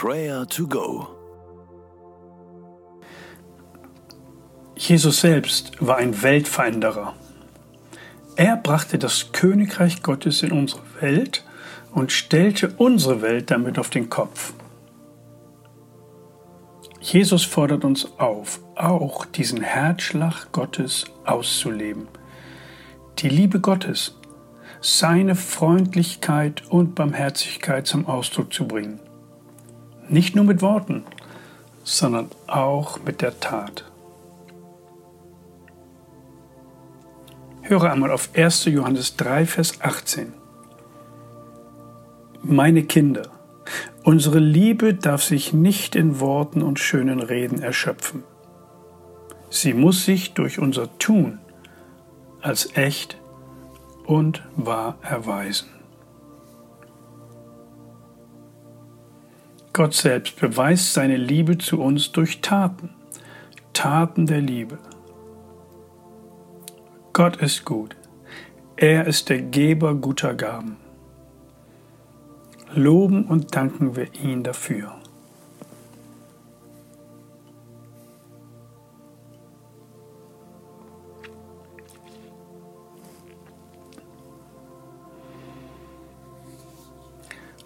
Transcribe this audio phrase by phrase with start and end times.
[0.00, 1.08] Prayer to Go.
[4.76, 7.14] Jesus selbst war ein Weltveränderer.
[8.36, 11.44] Er brachte das Königreich Gottes in unsere Welt
[11.92, 14.52] und stellte unsere Welt damit auf den Kopf.
[17.00, 22.06] Jesus fordert uns auf, auch diesen Herzschlag Gottes auszuleben.
[23.18, 24.14] Die Liebe Gottes,
[24.80, 29.00] seine Freundlichkeit und Barmherzigkeit zum Ausdruck zu bringen.
[30.08, 31.04] Nicht nur mit Worten,
[31.84, 33.84] sondern auch mit der Tat.
[37.62, 38.64] Höre einmal auf 1.
[38.66, 40.32] Johannes 3, Vers 18.
[42.42, 43.28] Meine Kinder,
[44.02, 48.24] unsere Liebe darf sich nicht in Worten und schönen Reden erschöpfen.
[49.50, 51.38] Sie muss sich durch unser Tun
[52.40, 53.18] als echt
[54.06, 55.77] und wahr erweisen.
[59.78, 62.90] Gott selbst beweist seine Liebe zu uns durch Taten,
[63.72, 64.80] Taten der Liebe.
[67.12, 67.94] Gott ist gut.
[68.74, 70.78] Er ist der Geber guter Gaben.
[72.74, 74.96] Loben und danken wir ihn dafür.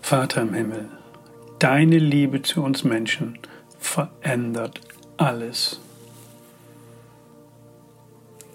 [0.02, 0.90] Vater im Himmel,
[1.62, 3.38] deine Liebe zu uns Menschen
[3.78, 4.80] verändert
[5.16, 5.80] alles.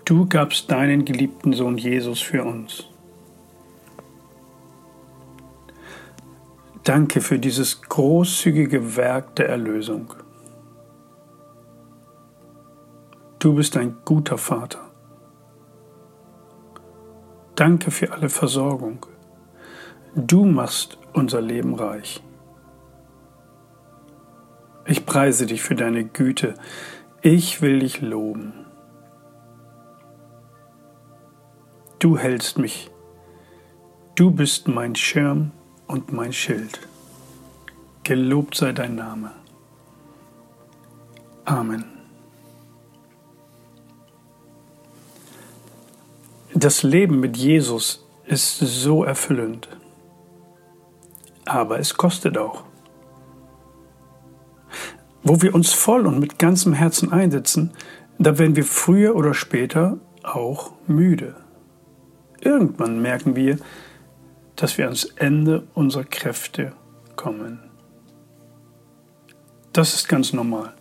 [0.03, 2.85] Du gabst deinen geliebten Sohn Jesus für uns.
[6.83, 10.13] Danke für dieses großzügige Werk der Erlösung.
[13.39, 14.81] Du bist ein guter Vater.
[17.55, 19.05] Danke für alle Versorgung.
[20.13, 22.22] Du machst unser Leben reich.
[24.88, 26.54] Ich preise dich für deine Güte.
[27.22, 28.54] Ich will dich loben.
[32.00, 32.90] Du hältst mich.
[34.16, 35.52] Du bist mein Schirm
[35.88, 36.80] und mein Schild.
[38.03, 39.31] Gelobt sei dein Name.
[41.44, 41.84] Amen.
[46.53, 49.68] Das Leben mit Jesus ist so erfüllend,
[51.46, 52.66] aber es kostet auch.
[55.30, 57.72] Wo wir uns voll und mit ganzem Herzen einsetzen,
[58.18, 61.36] da werden wir früher oder später auch müde.
[62.40, 63.58] Irgendwann merken wir,
[64.56, 66.72] dass wir ans Ende unserer Kräfte
[67.18, 67.60] kommen.
[69.74, 70.74] Das ist ganz normal.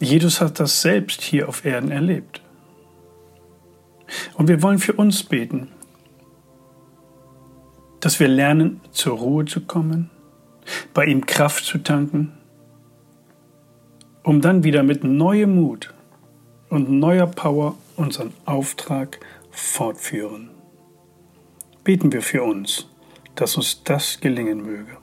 [0.00, 2.42] Jesus hat das selbst hier auf Erden erlebt.
[4.34, 5.68] Und wir wollen für uns beten,
[8.00, 10.10] dass wir lernen, zur Ruhe zu kommen,
[10.92, 12.32] bei ihm Kraft zu tanken,
[14.26, 15.94] um dann wieder mit neuem Mut
[16.68, 19.20] und neuer Power unseren Auftrag
[19.52, 20.50] fortführen.
[21.84, 22.88] Beten wir für uns,
[23.36, 24.96] dass uns das gelingen möge.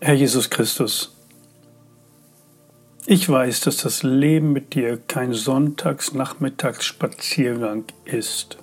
[0.00, 1.21] Herr Jesus Christus,
[3.12, 8.56] ich weiß, dass das Leben mit dir kein Sonntags-Nachmittags-Spaziergang ist.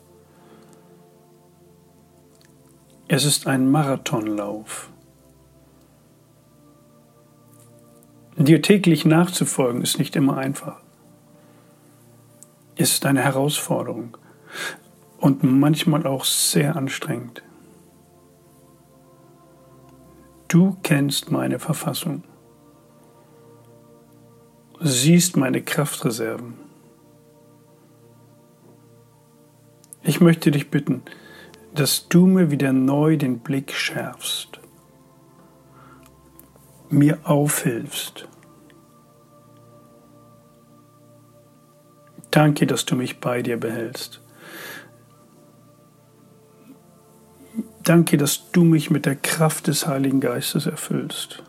[3.08, 4.90] Es ist ein Marathonlauf.
[8.38, 10.82] Dir täglich nachzufolgen ist nicht immer einfach.
[12.76, 14.18] Es ist eine Herausforderung
[15.20, 17.44] und manchmal auch sehr anstrengend.
[20.48, 22.24] Du kennst meine Verfassung,
[24.80, 26.56] siehst meine Kraftreserven.
[30.04, 31.04] Ich möchte dich bitten,
[31.76, 34.60] dass du mir wieder neu den Blick schärfst,
[36.90, 38.28] mir aufhilfst.
[42.32, 44.22] Danke, dass du mich bei dir behältst.
[47.84, 51.44] Danke, dass du mich mit der Kraft des Heiligen Geistes erfüllst,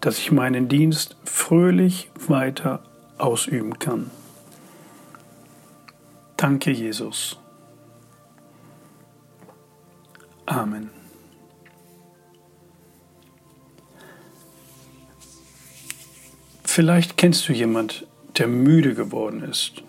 [0.00, 2.82] dass ich meinen Dienst fröhlich weiter
[3.18, 4.10] ausüben kann.
[6.36, 7.38] Danke, Jesus.
[10.46, 10.90] Amen.
[16.64, 18.06] Vielleicht kennst du jemand,
[18.38, 19.82] der müde geworden ist.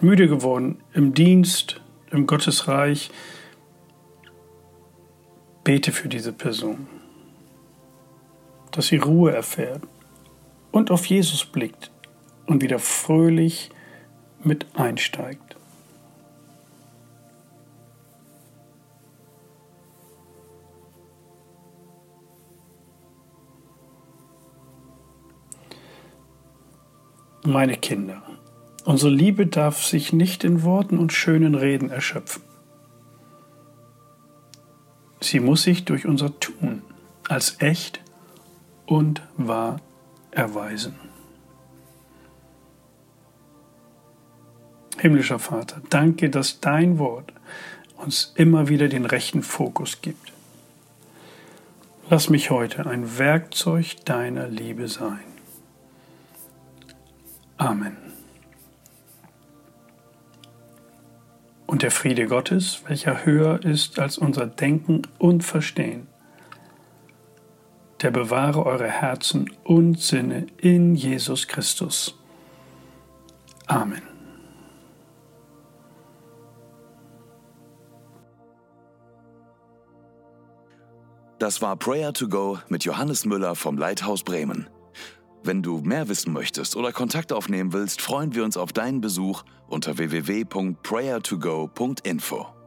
[0.00, 1.80] Müde geworden im Dienst,
[2.10, 3.10] im Gottesreich,
[5.64, 6.86] Bete für diese Person,
[8.70, 9.82] dass sie Ruhe erfährt
[10.70, 11.90] und auf Jesus blickt
[12.46, 13.70] und wieder fröhlich
[14.42, 15.56] mit einsteigt.
[27.44, 28.22] Meine Kinder,
[28.84, 32.42] unsere Liebe darf sich nicht in Worten und schönen Reden erschöpfen.
[35.20, 36.82] Sie muss sich durch unser Tun
[37.26, 38.00] als echt
[38.88, 39.80] und wahr
[40.30, 40.94] erweisen.
[44.98, 47.32] Himmlischer Vater, danke, dass dein Wort
[47.98, 50.32] uns immer wieder den rechten Fokus gibt.
[52.08, 55.20] Lass mich heute ein Werkzeug deiner Liebe sein.
[57.58, 57.96] Amen.
[61.66, 66.06] Und der Friede Gottes, welcher höher ist als unser Denken und Verstehen,
[68.02, 72.14] der bewahre eure Herzen und Sinne in Jesus Christus.
[73.66, 74.02] Amen.
[81.38, 84.68] Das war Prayer to Go mit Johannes Müller vom Leithaus Bremen.
[85.44, 89.44] Wenn du mehr wissen möchtest oder Kontakt aufnehmen willst, freuen wir uns auf deinen Besuch
[89.68, 92.57] unter www.prayertogo.info.